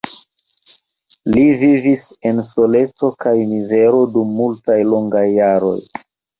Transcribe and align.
Li 1.35 1.43
vivis 1.63 2.07
en 2.31 2.41
soleco 2.53 3.11
kaj 3.27 3.35
mizero 3.53 4.03
dum 4.19 4.35
multaj 4.41 4.81
longaj 4.93 5.27
jaroj. 5.39 5.79